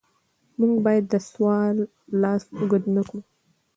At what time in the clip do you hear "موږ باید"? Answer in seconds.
0.59-1.05